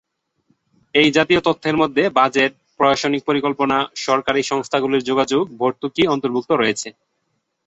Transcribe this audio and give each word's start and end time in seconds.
এই 0.95 1.09
জাতীয় 1.11 1.41
তথ্যের 1.43 1.75
মধ্যে 1.77 2.03
বাজেট, 2.19 2.51
প্রশাসনিক 2.77 3.21
পরিকল্পনা, 3.25 3.77
সরকারি 4.05 4.41
সংস্থাগুলির 4.43 5.07
যোগাযোগ, 5.09 5.43
ভর্তুকি 5.59 6.03
অন্তর্ভুক্ত 6.07 6.51
রয়েছে। 6.53 6.87